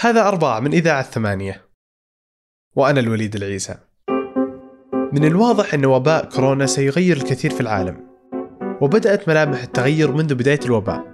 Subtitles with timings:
[0.00, 1.64] هذا أربعة من إذاعة ثمانية
[2.76, 3.74] وأنا الوليد العيسى.
[5.12, 8.06] من الواضح أن وباء كورونا سيغير الكثير في العالم.
[8.80, 11.04] وبدأت ملامح التغير منذ بداية الوباء.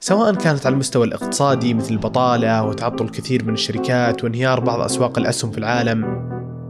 [0.00, 5.50] سواء كانت على المستوى الاقتصادي مثل البطالة وتعطل كثير من الشركات وانهيار بعض أسواق الأسهم
[5.50, 6.04] في العالم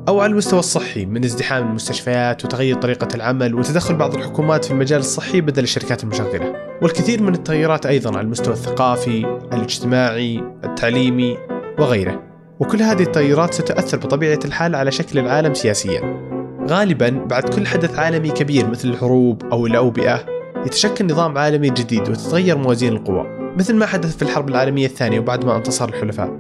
[0.08, 5.00] أو على المستوى الصحي من ازدحام المستشفيات وتغير طريقة العمل وتدخل بعض الحكومات في المجال
[5.00, 6.54] الصحي بدل الشركات المشغلة.
[6.82, 12.22] والكثير من التغييرات أيضا على المستوى الثقافي الاجتماعي التعليمي وغيره.
[12.60, 16.24] وكل هذه التغييرات ستؤثر بطبيعة الحال على شكل العالم سياسيا.
[16.70, 20.26] غالبا بعد كل حدث عالمي كبير مثل الحروب أو الأوبئة
[20.66, 23.26] يتشكل نظام عالمي جديد وتتغير موازين القوى
[23.56, 26.38] مثل ما حدث في الحرب العالمية الثانية وبعد ما انتصر الحلفاء.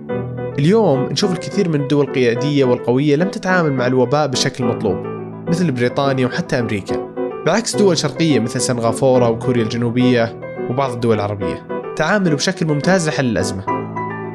[0.58, 4.96] اليوم نشوف الكثير من الدول القيادية والقوية لم تتعامل مع الوباء بشكل مطلوب
[5.48, 7.14] مثل بريطانيا وحتى أمريكا.
[7.46, 10.40] بعكس دول شرقية مثل سنغافورة وكوريا الجنوبية
[10.70, 13.73] وبعض الدول العربية تعاملوا بشكل ممتاز لحل الأزمة.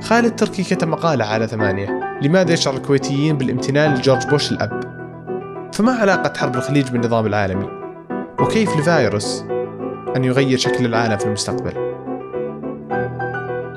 [0.03, 2.19] خالد تركي كتب مقالة على ثمانية.
[2.21, 4.83] لماذا يشعر الكويتيين بالامتنان لجورج بوش الأب؟
[5.73, 7.69] فما علاقة حرب الخليج بالنظام العالمي؟
[8.39, 9.43] وكيف لفيروس
[10.15, 11.89] أن يغير شكل العالم في المستقبل؟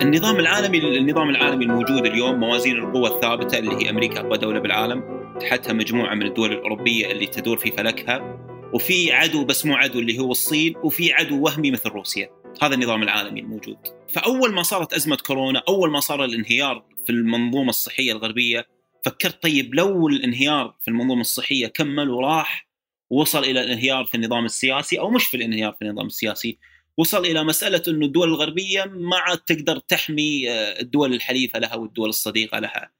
[0.02, 5.02] النظام العالمي النظام العالمي الموجود اليوم موازين القوى الثابتة اللي هي أمريكا أقوى دولة بالعالم
[5.40, 8.38] تحتها مجموعة من الدول الأوروبية اللي تدور في فلكها
[8.72, 12.41] وفي عدو بس مو عدو اللي هو الصين وفي عدو وهمي مثل روسيا.
[12.62, 17.68] هذا النظام العالمي الموجود فأول ما صارت أزمة كورونا أول ما صار الانهيار في المنظومة
[17.68, 18.66] الصحية الغربية
[19.04, 22.68] فكرت طيب لو الانهيار في المنظومة الصحية كمل وراح
[23.10, 26.58] ووصل إلى الانهيار في النظام السياسي أو مش في الانهيار في النظام السياسي
[26.98, 32.08] وصل إلى مسألة إنه الدول الغربية ما عاد تقدر تحمي آه، الدول الحليفة لها والدول
[32.08, 32.92] الصديقة لها.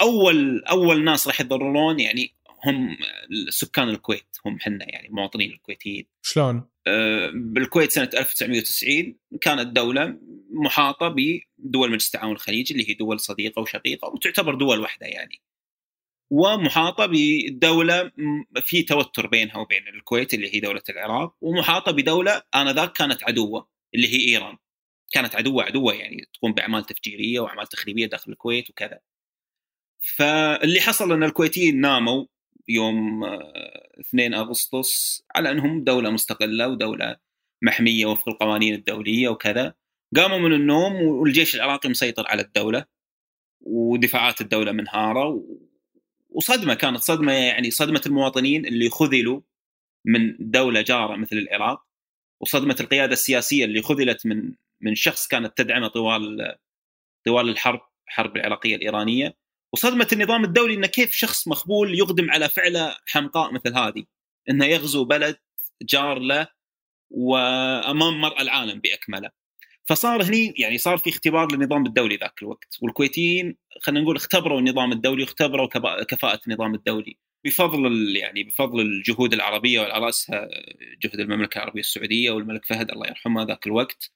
[0.00, 2.34] أول أول ناس راح يتضررون يعني
[2.64, 2.96] هم
[3.48, 6.06] سكان الكويت هم حنا يعني المواطنين الكويتيين.
[6.22, 6.68] شلون؟
[7.34, 10.18] بالكويت سنة 1990 كانت دولة
[10.50, 15.42] محاطة بدول مجلس التعاون الخليجي اللي هي دول صديقة وشقيقة وتعتبر دول واحدة يعني.
[16.30, 18.10] ومحاطة بدولة
[18.60, 24.08] في توتر بينها وبين الكويت اللي هي دولة العراق ومحاطة بدولة انذاك كانت عدوة اللي
[24.08, 24.56] هي إيران
[25.12, 29.00] كانت عدوة عدوة يعني تقوم بأعمال تفجيرية وأعمال تخريبية داخل الكويت وكذا
[30.00, 32.26] فاللي حصل إن الكويتيين ناموا
[32.68, 33.24] يوم
[34.00, 37.16] 2 أغسطس على أنهم دولة مستقلة ودولة
[37.62, 39.74] محمية وفق القوانين الدولية وكذا.
[40.16, 42.84] قاموا من النوم والجيش العراقي مسيطر على الدولة
[43.60, 45.44] ودفاعات الدولة منهارة
[46.30, 49.40] وصدمة كانت صدمة يعني صدمة المواطنين اللي خذلوا
[50.04, 51.86] من دولة جارة مثل العراق
[52.40, 56.56] وصدمة القيادة السياسية اللي خذلت من من شخص كانت تدعمه طوال
[57.26, 59.36] طوال الحرب الحرب العراقية الإيرانية.
[59.74, 64.04] وصدمة النظام الدولي انه كيف شخص مخبول يقدم على فعلة حمقاء مثل هذه؟
[64.50, 65.36] إنه يغزو بلد
[65.82, 66.46] جار له
[67.10, 69.30] وأمام مرأى العالم بأكمله.
[69.86, 72.78] فصار هني يعني صار في اختبار للنظام الدولي ذاك الوقت.
[72.82, 75.68] والكويتيين خلينا نقول اختبروا النظام الدولي واختبروا
[76.04, 77.16] كفاءة النظام الدولي.
[77.44, 80.48] بفضل يعني بفضل الجهود العربية وعلى رأسها
[81.02, 84.12] جهد المملكة العربية السعودية والملك فهد الله يرحمه ذاك الوقت.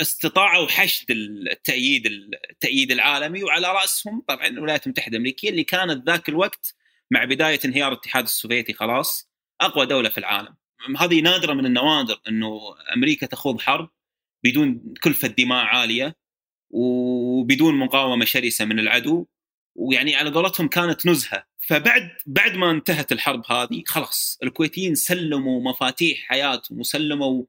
[0.00, 2.06] استطاعوا حشد التأييد
[2.50, 6.74] التأييد العالمي وعلى رأسهم طبعا الولايات المتحدة الأمريكية اللي كانت ذاك الوقت
[7.10, 9.30] مع بداية انهيار الاتحاد السوفيتي خلاص
[9.60, 10.56] أقوى دولة في العالم.
[10.98, 12.60] هذه نادرة من النوادر إنه
[12.96, 13.90] أمريكا تخوض حرب
[14.44, 16.16] بدون كلفة دماء عالية
[16.70, 19.26] وبدون مقاومة شرسة من العدو
[19.74, 26.18] ويعني على قولتهم كانت نزهة فبعد بعد ما انتهت الحرب هذه خلاص الكويتيين سلموا مفاتيح
[26.28, 27.44] حياتهم وسلموا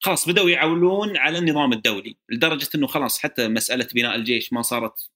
[0.00, 5.10] خلاص بدأوا يعولون على النظام الدولي لدرجة أنه خلاص حتى مسألة بناء الجيش ما صارت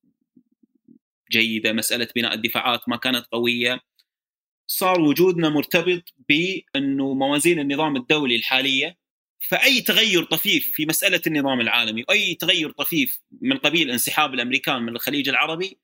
[1.32, 3.80] جيدة مسألة بناء الدفاعات ما كانت قوية
[4.66, 8.98] صار وجودنا مرتبط بأنه موازين النظام الدولي الحالية
[9.48, 14.88] فأي تغير طفيف في مسألة النظام العالمي وأي تغير طفيف من قبيل انسحاب الأمريكان من
[14.88, 15.78] الخليج العربي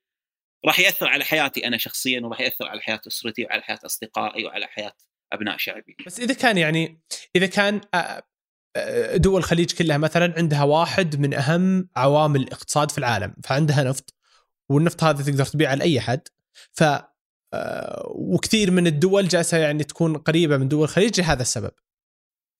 [0.64, 4.66] راح يأثر على حياتي أنا شخصيا وراح يأثر على حياة أسرتي وعلى حياة أصدقائي وعلى
[4.66, 4.94] حياة
[5.32, 5.96] أبناء شعبي.
[6.06, 7.00] بس إذا كان يعني
[7.36, 7.80] إذا كان
[9.14, 14.14] دول الخليج كلها مثلا عندها واحد من أهم عوامل الاقتصاد في العالم فعندها نفط
[14.68, 16.28] والنفط هذا تقدر تبيعه لأي حد
[16.72, 16.84] ف
[18.14, 21.70] وكثير من الدول جالسة يعني تكون قريبة من دول الخليج لهذا السبب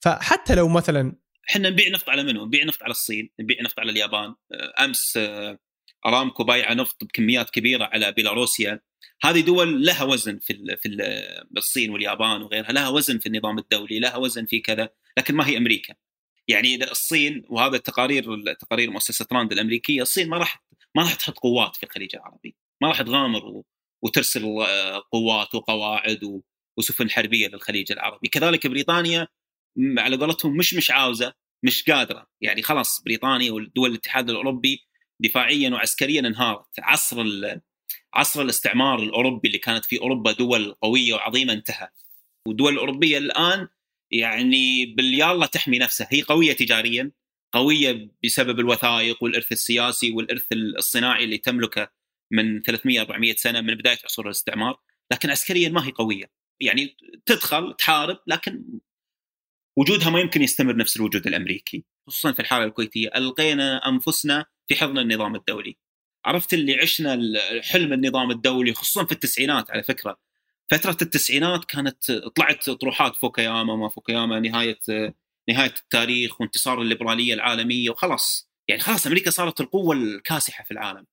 [0.01, 1.17] فحتى لو مثلا
[1.51, 5.17] إحنا نبيع نفط على منو؟ نبيع نفط على الصين، نبيع نفط على اليابان، آه، أمس
[5.17, 5.59] آه،
[6.07, 8.81] أرامكو بايعة نفط بكميات كبيرة على بيلاروسيا،
[9.23, 10.89] هذه دول لها وزن في في
[11.57, 14.89] الصين واليابان وغيرها، لها وزن في النظام الدولي، لها وزن في كذا،
[15.19, 15.95] لكن ما هي أمريكا.
[16.49, 20.65] يعني إذا الصين وهذا التقارير تقارير مؤسسة راند الأمريكية، الصين ما راح
[20.97, 23.63] ما راح تحط قوات في الخليج العربي، ما راح تغامر
[24.05, 26.43] وترسل آه، قوات وقواعد
[26.79, 29.29] وسفن حربية للخليج العربي، كذلك بريطانيا
[29.99, 31.35] على قولتهم مش مش عاوزه
[31.65, 32.27] مش قادرة.
[32.41, 34.81] يعني خلاص بريطانيا ودول الاتحاد الأوروبي
[35.21, 36.67] دفاعيا وعسكريا انهارت.
[36.79, 37.25] عصر
[38.15, 41.89] عصر الاستعمار الأوروبي اللي كانت في أوروبا دول قوية وعظيمة انتهى.
[42.47, 43.69] والدول الأوروبية الآن
[44.11, 47.13] يعني باليالله تحمي نفسها هي قوية تجاريا
[47.53, 51.91] قوية بسبب الوثائق والإرث السياسي والإرث الصناعي اللي تملكه
[52.33, 54.81] من 300 400 سنة من بداية عصور الاستعمار.
[55.13, 56.31] لكن عسكريا ما هي قوية.
[56.61, 56.97] يعني
[57.27, 58.81] تدخل تحارب لكن
[59.79, 61.85] وجودها ما يمكن يستمر نفس الوجود الأمريكي.
[62.07, 63.09] خصوصا في الحاله الكويتية.
[63.17, 65.77] ألقينا أنفسنا في حضن النظام الدولي.
[66.25, 67.19] عرفت اللي عشنا
[67.63, 70.19] حلم النظام الدولي خصوصا في التسعينات على فكرة.
[70.71, 74.79] فترة التسعينات كانت طلعت طروحات فوكياما ما فوكياما نهاية
[75.51, 78.51] نهاية التاريخ وانتصار الليبرالية العالمية وخلاص.
[78.69, 81.07] يعني خلاص أمريكا صارت القوة الكاسحة في العالم.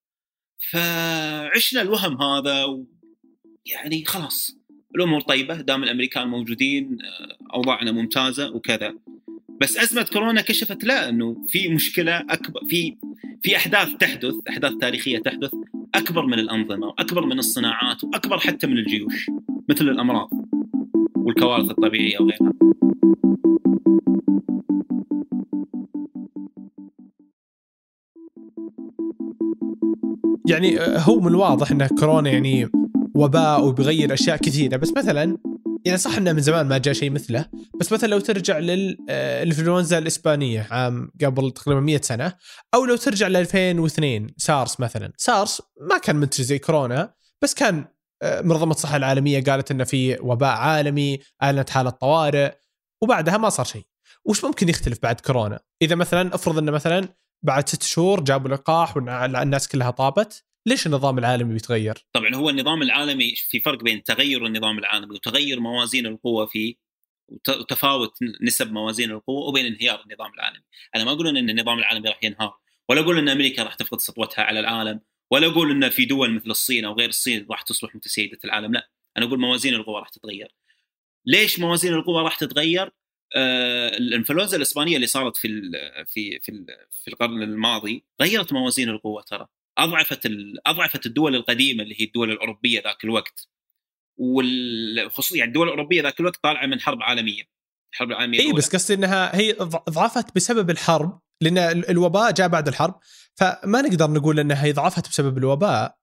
[0.70, 2.86] فعشنا الوهم هذا و
[3.66, 4.56] يعني خلاص
[4.96, 6.98] الأمور طيبة دام الأمريكان موجودين
[7.54, 8.94] أوضاعنا ممتازة وكذا.
[9.60, 12.96] بس أزمة كورونا كشفت لا إنه في مشكلة أكبر في
[13.42, 15.50] في أحداث تحدث أحداث تاريخية تحدث
[15.96, 19.26] أكبر من الأنظمة وأكبر من الصناعات وأكبر حتى من الجيوش
[19.68, 20.30] مثل الأمراض
[21.16, 22.52] والكوارث الطبيعية وغيرها.
[30.48, 32.70] يعني هو من الواضح إن كورونا يعني
[33.14, 35.38] وباء وبيغير أشياء كثيرة بس مثلا
[35.86, 37.46] يعني صح إنه من زمان ما جاء شيء مثله
[37.80, 42.32] بس مثلا لو ترجع للانفلونزا الإسبانية عام قبل تقريبا 100 سنة
[42.74, 47.84] أو لو ترجع ل 2002 سارس مثلا سارس ما كان منتشر زي كورونا بس كان
[48.22, 52.52] آه، منظمة الصحة العالمية قالت إنه في وباء عالمي أعلنت حالة طوارئ
[53.02, 53.86] وبعدها ما صار شيء.
[54.24, 57.08] وش ممكن يختلف بعد كورونا؟ إذا مثلا افرض إنه مثلا
[57.42, 62.82] بعد ست شهور جابوا لقاح والناس كلها طابت ليش النظام العالمي بيتغير؟ طبعا هو النظام
[62.82, 66.74] العالمي في فرق بين تغير النظام العالمي وتغير موازين القوى فيه
[67.48, 70.64] وتفاوت نسب موازين القوى وبين انهيار النظام العالمي،
[70.96, 72.58] أنا ما أقول إن النظام العالمي راح ينهار،
[72.88, 76.50] ولا أقول إن أمريكا راح تفقد سطوتها على العالم، ولا أقول إن في دول مثل
[76.50, 80.54] الصين أو غير الصين راح تصبح متسيدة العالم، لا، أنا أقول موازين القوى راح تتغير.
[81.26, 82.90] ليش موازين القوى راح تتغير؟
[83.36, 85.48] آه الإنفلونزا الإسبانية اللي صارت في
[86.06, 86.66] في في
[87.04, 89.46] في القرن الماضي غيرت موازين القوى ترى
[89.78, 90.30] أضعفت
[90.66, 93.48] أضعفت الدول القديمة اللي هي الدول الأوروبية ذاك الوقت.
[94.18, 97.42] والخصوصا يعني الدول الأوروبية ذاك الوقت طالعة من حرب عالمية.
[97.92, 99.52] الحرب العالمية اي بس قصدي إنها هي
[99.90, 101.58] ضعفت بسبب الحرب لأن
[101.88, 103.00] الوباء جاء بعد الحرب.
[103.34, 105.96] فما نقدر نقول إنها هي ضعفت بسبب الوباء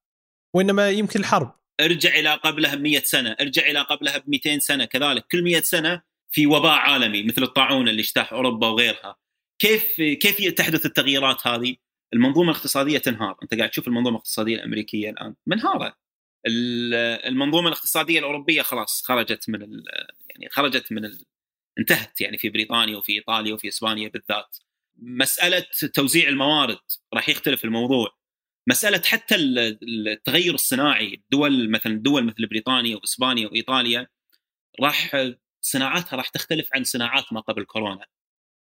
[0.56, 1.60] وإنما يمكن الحرب.
[1.82, 5.28] ارجع إلى قبلها ب 100 سنة ارجع إلى قبلها ب 200 سنة كذلك.
[5.28, 9.16] كل 100 سنة في وباء عالمي مثل الطاعون اللي اجتاح أوروبا وغيرها.
[9.60, 11.76] كيف كيف تحدث التغييرات هذه؟
[12.14, 13.38] المنظومة الاقتصادية تنهار.
[13.44, 15.98] أنت قاعد تشوف المنظومة الاقتصادية الأمريكية الآن منهارة.
[17.28, 19.62] المنظومة الاقتصادية الأوروبية خلاص خرجت من
[20.30, 21.12] يعني خرجت من.
[21.80, 24.58] انتهت يعني في بريطانيا وفي إيطاليا وفي إسبانيا بالذات.
[24.98, 26.80] مسألة توزيع الموارد
[27.14, 28.18] راح يختلف الموضوع.
[28.68, 34.08] مسألة حتى التغير الصناعي الدول مثلا دول مثل بريطانيا وإسبانيا وإيطاليا
[34.82, 35.18] راح
[35.62, 38.06] صناعاتها راح تختلف عن صناعات ما قبل كورونا.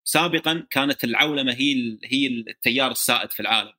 [0.05, 3.73] سابقا كانت العولمة هي هي التيار السائد في العالم.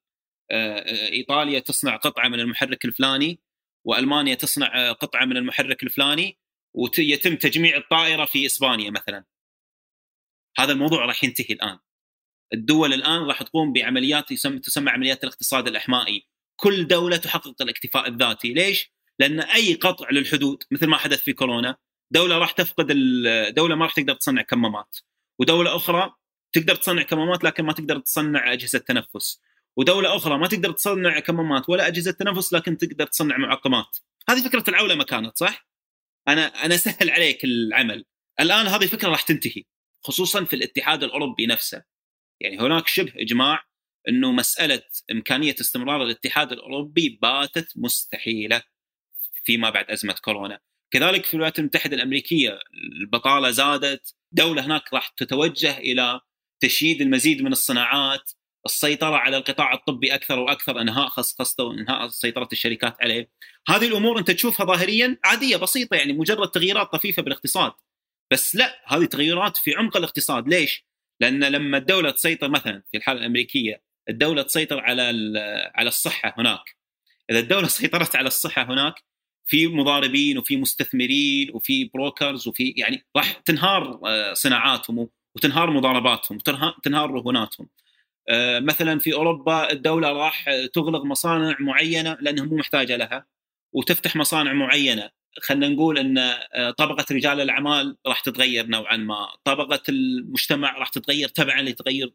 [0.51, 3.39] آه، آه، إيطاليا تصنع قطعة من المحرك الفلاني
[3.85, 6.39] وألمانيا تصنع قطعة من المحرك الفلاني
[6.73, 9.25] ويتم تجميع الطائرة في إسبانيا مثلا.
[10.57, 11.79] هذا الموضوع راح ينتهي الآن.
[12.53, 16.27] الدول الآن راح تقوم بعمليات يسمى تسمى عمليات الاقتصاد الأحمائي.
[16.55, 18.53] كل دولة تحقق الاكتفاء الذاتي.
[18.53, 21.77] ليش؟ لأن أي قطع للحدود مثل ما حدث في كورونا
[22.11, 24.97] دولة راح تفقد الدولة ما راح تقدر تصنع كمامات.
[25.39, 26.15] ودولة أخرى
[26.55, 29.41] تقدر تصنع كمامات لكن ما تقدر تصنع أجهزة تنفس.
[29.77, 33.97] ودولة أخرى ما تقدر تصنع كمامات ولا أجهزة تنفس لكن تقدر تصنع معقمات.
[34.29, 35.67] هذه فكرة العولمه كانت صح؟
[36.27, 38.05] أنا أنا سهل عليك العمل.
[38.39, 39.63] الآن هذه الفكرة راح تنتهي
[40.03, 41.83] خصوصا في الاتحاد الأوروبي نفسه.
[42.41, 43.63] يعني هناك شبه إجماع
[44.09, 44.81] إنه مسألة
[45.11, 48.61] إمكانية استمرار الاتحاد الأوروبي باتت مستحيلة
[49.43, 50.59] فيما بعد أزمة كورونا.
[50.91, 52.59] كذلك في الولايات المتحدة الأمريكية
[53.01, 56.21] البطالة زادت دولة هناك راح تتوجه إلى
[56.67, 58.31] تشييد المزيد من الصناعات
[58.65, 63.29] السيطرة على القطاع الطبي أكثر وأكثر أنهاء خصخصته وإنهاء سيطرة الشركات عليه.
[63.69, 67.71] هذه الأمور أنت تشوفها ظاهريا عادية بسيطة يعني مجرد تغييرات طفيفة بالاقتصاد.
[68.31, 70.47] بس لا هذه تغيرات في عمق الاقتصاد.
[70.47, 70.85] ليش؟
[71.21, 75.01] لأن لما الدولة تسيطر مثلا في الحالة الأمريكية الدولة تسيطر على
[75.75, 76.77] على الصحة هناك.
[77.31, 79.03] إذا الدولة سيطرت على الصحة هناك
[79.45, 85.09] في مضاربين وفي مستثمرين وفي بروكرز وفي يعني راح تنهار آه، صناعاتهم.
[85.35, 87.69] وتنهار مضارباتهم وتنهار رهوناتهم
[88.29, 93.25] آه، مثلا في أوروبا الدولة راح تغلق مصانع معينة لأنها مو محتاجة لها
[93.73, 95.09] وتفتح مصانع معينة.
[95.41, 99.27] خلينا نقول إن آه، طبقة رجال الأعمال راح تتغير نوعا ما.
[99.43, 102.13] طبقة المجتمع راح تتغير تبعا لتغير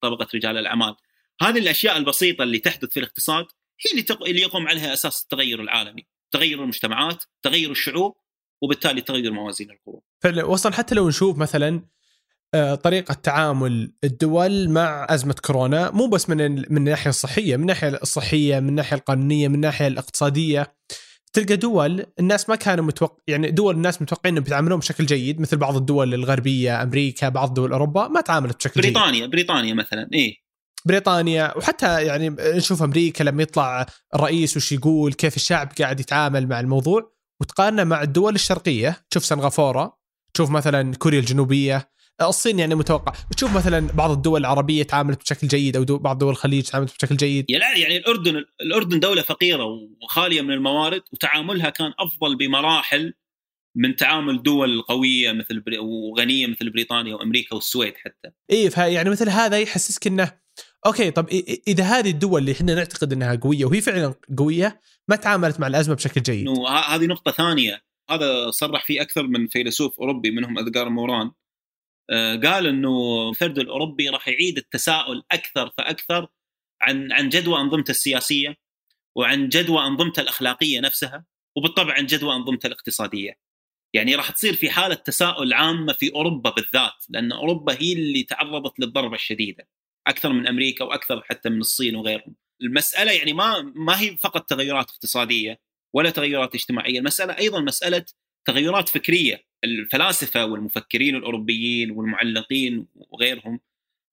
[0.00, 0.96] طبقة رجال الأعمال.
[1.42, 3.44] هذه الأشياء البسيطة اللي تحدث في الاقتصاد
[3.86, 4.22] هي اللي تق...
[4.22, 8.16] اللي يقوم عليها أساس التغير العالمي، تغير المجتمعات، تغير الشعوب
[8.62, 10.00] وبالتالي تغير موازين القوى.
[10.20, 11.82] فعلا وصلا حتى لو نشوف مثلا
[12.54, 17.88] آه، طريقة تعامل الدول مع أزمة كورونا مو بس من من الناحية الصحية، من الناحية
[17.88, 20.74] الصحية، من الناحية القانونية، من الناحية الاقتصادية.
[21.32, 25.56] تلقى دول الناس ما كانوا متوقع يعني دول الناس متوقعين إنهم بيتعاملون بشكل جيد مثل
[25.56, 29.30] بعض الدول الغربية أمريكا بعض دول أوروبا ما تعاملت بشكل بريطانيا جيد.
[29.30, 30.34] بريطانيا مثلا إيه.
[30.84, 36.60] بريطانيا وحتى يعني نشوف أمريكا لما يطلع الرئيس وش يقول كيف الشعب قاعد يتعامل مع
[36.60, 37.12] الموضوع.
[37.40, 39.98] وتقارنه مع الدول الشرقية تشوف سنغافورة
[40.34, 41.90] تشوف مثلا كوريا الجنوبية
[42.20, 46.62] الصين يعني متوقع تشوف مثلا بعض الدول العربية تعاملت بشكل جيد أو بعض دول الخليج
[46.62, 49.64] تعاملت بشكل جيد لا يعني الأردن الأردن دولة فقيرة
[50.02, 53.14] وخالية من الموارد وتعاملها كان أفضل بمراحل
[53.76, 55.78] من تعامل دول قوية مثل بري...
[55.78, 58.30] وغنية مثل بريطانيا وأمريكا والسويد حتى.
[58.50, 60.32] اي يعني مثل هذا يحسسك إنه
[60.86, 61.28] okay طب
[61.68, 65.94] إذا هذه الدول اللي إحنا نعتقد إنها قوية وهي فعلا قوية ما تعاملت مع الأزمة
[65.94, 66.48] بشكل جيد.
[66.88, 71.30] هذه نقطة ثانية هذا صرح فيه أكثر من فيلسوف أوروبي منهم ادغار موران
[72.44, 76.28] قال إنه الفرد الأوروبي راح يعيد التساؤل أكثر فأكثر
[76.80, 78.56] عن عن جدوى أنظمته السياسية
[79.16, 81.24] وعن جدوى أنظمته الأخلاقية نفسها
[81.56, 83.38] وبالطبع عن جدوى أنظمته الاقتصادية.
[83.94, 88.80] يعني راح تصير في حالة تساؤل عامة في أوروبا بالذات لأن أوروبا هي اللي تعرضت
[88.80, 89.68] للضربة الشديدة
[90.06, 92.36] أكثر من أمريكا وأكثر حتى من الصين وغيرهم.
[92.62, 95.60] المسألة يعني ما ما هي فقط تغيرات اقتصادية
[95.94, 98.04] ولا تغيرات اجتماعية، المسألة أيضا مسألة
[98.48, 99.48] تغيرات فكرية.
[99.64, 103.60] الفلاسفة والمفكرين الاوروبيين والمعلقين وغيرهم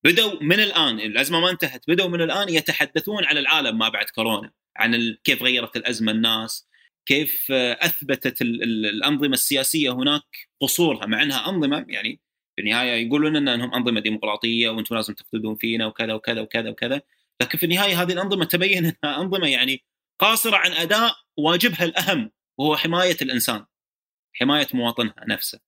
[0.05, 4.51] بدوا من الآن الأزمة ما انتهت بدوا من الآن يتحدثون على العالم ما بعد كورونا
[4.77, 6.67] عن كيف غيرت الأزمة الناس
[7.05, 10.23] كيف أثبتت الأنظمة السياسية هناك
[10.61, 12.19] قصورها مع إنها أنظمة يعني
[12.55, 17.01] في النهاية يقولون لنا إنهم أنظمة ديمقراطية وأنتم لازم تقتدون فينا وكذا وكذا وكذا وكذا.
[17.41, 19.83] لكن في النهاية هذه الأنظمة تبين إنها أنظمة يعني
[20.19, 23.65] قاصرة عن أداء واجبها الأهم وهو حماية الإنسان.
[24.37, 25.59] حماية مواطنها نفسه.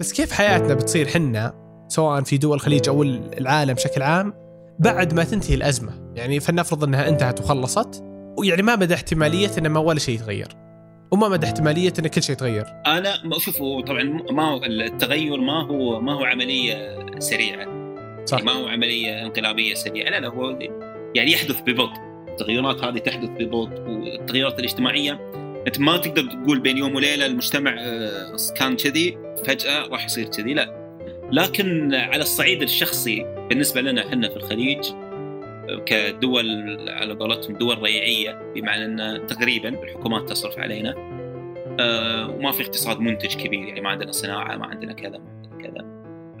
[0.00, 1.54] بس كيف حياتنا بتصير حنا
[1.88, 4.34] سواء في دول الخليج أو العالم بشكل عام
[4.78, 8.04] بعد ما تنتهي الأزمة، يعني فلنفرض إنها انتهت وخلصت
[8.38, 10.48] ويعني ما مدى احتمالية إن ما ولا شيء يتغير.
[11.12, 16.00] وما مدى احتمالية إن كل شيء يتغير؟ أنا شوفوا طبعا ما هو التغير ما هو
[16.00, 17.66] ما هو عملية سريعة.
[18.24, 18.42] صح.
[18.42, 20.58] ما هو عملية انقلابية سريعة، لا لا هو
[21.14, 22.15] يعني يحدث ببطء.
[22.40, 25.32] التغيرات هذه تحدث ببطء والتغيرات الاجتماعية.
[25.66, 30.54] أنت ما تقدر تقول بين يوم وليلة المجتمع آه، كان كذي فجأة راح يصير كذي
[30.54, 30.86] لا.
[31.32, 34.86] لكن على الصعيد الشخصي بالنسبة لنا إحنا في الخليج
[35.86, 36.46] كدول
[36.90, 40.94] على قولتهم دول ريعية بمعنى إن تقريبا الحكومات تصرف علينا
[41.80, 45.62] آه، وما في اقتصاد منتج كبير يعني ما عندنا صناعة ما عندنا كذا ما عندنا
[45.62, 45.86] كذا.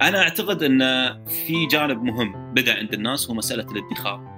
[0.08, 0.80] أنا أعتقد إن
[1.26, 4.35] في جانب مهم بدأ عند الناس هو مسألة الادخار.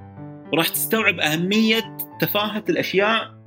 [0.52, 3.44] وراح تستوعب أهمية تفاهة الأشياء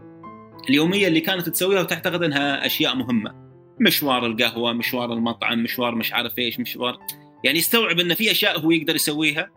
[0.70, 3.51] اليومية اللي كانت تسويها وتعتقد إنها أشياء مهمة.
[3.79, 7.00] مشوار القهوة مشوار المطعم مشوار مش عارف إيش مشوار
[7.43, 9.50] يعني يستوعب إن في أشياء هو يقدر يسويها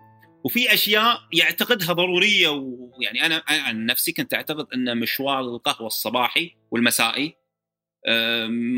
[0.45, 7.35] وفي أشياء يعتقدها ضرورية ويعني أنا عن نفسي كنت أعتقد إن مشوار القهوة الصباحي والمسائي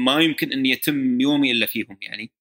[0.05, 2.33] ما يمكن إن يتم يومي إلا فيهم يعني.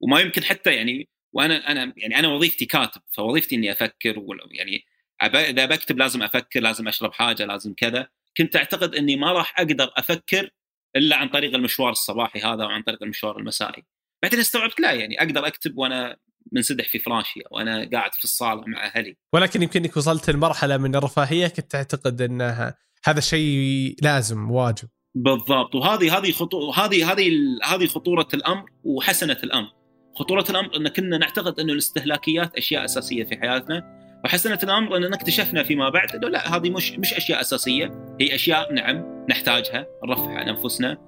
[0.00, 4.84] وما يمكن حتى يعني وأنا أنا يعني أنا وظيفتي كاتب فوظيفتي إني أفكر يعني
[5.26, 8.08] إذا بكتب لازم أفكر لازم أشرب حاجة لازم كذا.
[8.36, 10.50] كنت أعتقد إني ما راح أقدر أفكر
[10.96, 13.82] إلا عن طريق المشوار الصباحي هذا وعن طريق المشوار المسائي.
[14.22, 16.16] بعدين استوعبت لا يعني أقدر أكتب وأنا
[16.52, 19.16] منسدح في فراشي وأنا قاعد في الصالة مع أهلي.
[19.32, 22.74] ولكن يمكن إنك وصلت لمرحلة من الرفاهية كنت تعتقد انها
[23.04, 24.88] هذا شيء لازم واجب.
[25.14, 25.74] بالضبط.
[25.74, 26.70] وهذه هذه خطو...
[26.70, 27.30] هذه هذه
[27.64, 29.68] هذه خطورة الأمر وحسنة الأمر.
[30.14, 34.01] خطورة الأمر إن كنا نعتقد إنه الاستهلاكيات أشياء أساسية في حياتنا.
[34.24, 36.16] وحسنة الأمر اننا اكتشفنا فيما بعد.
[36.16, 37.90] انه لا هذه مش مش أشياء أساسية.
[38.20, 40.98] هي أشياء نعم نحتاجها نرفع عن أنفسنا.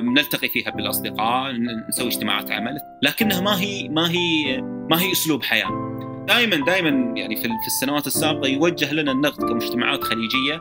[0.00, 1.52] نلتقي فيها بالأصدقاء
[1.88, 2.78] نسوي اجتماعات عمل.
[3.02, 5.88] لكنها ما هي ما هي ما هي أسلوب حياة.
[6.28, 10.60] دائما دائما يعني في السنوات السابقة يوجه لنا النقد كمجتمعات خليجية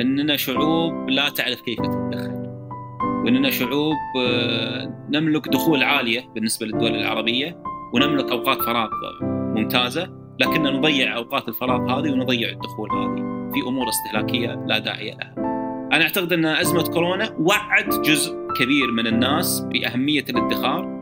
[0.00, 2.40] أننا شعوب لا تعرف كيف تتدخل.
[3.24, 7.62] وأننا شعوب آه، نملك دخول عالية بالنسبة للدول العربية
[7.94, 8.88] ونملك أوقات فراغ
[9.22, 10.19] ممتازة.
[10.40, 15.34] لكننا نضيع أوقات الفراغ هذه ونضيع الدخول هذه في أمور استهلاكية لا داعي لها.
[15.92, 21.00] أنا أعتقد أن أزمة كورونا وعت جزء كبير من الناس بأهمية الادخار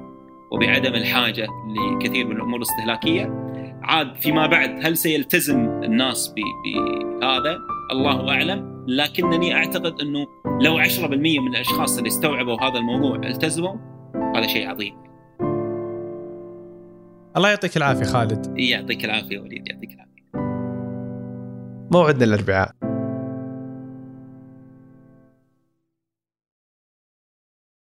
[0.50, 3.48] وبعدم الحاجة لكثير من الأمور الاستهلاكية.
[3.82, 7.58] عاد فيما بعد هل سيلتزم الناس بهذا؟
[7.92, 10.26] الله أعلم، لكنني أعتقد أنه
[10.60, 13.76] لو 10% من الأشخاص اللي استوعبوا هذا الموضوع التزموا
[14.36, 15.07] هذا شيء عظيم.
[17.38, 18.58] الله يعطيك العافية خالد.
[18.58, 20.08] يعطيك العافية وليد يعطيك العافية.
[21.92, 22.87] موعدنا الأربعاء.